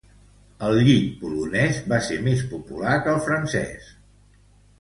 [0.67, 3.93] El llit polonés va ser més popular que el francés.